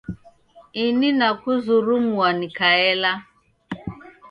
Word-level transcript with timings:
Ini 0.85 1.09
nakuzurumua 1.17 2.27
nikaela. 2.39 3.11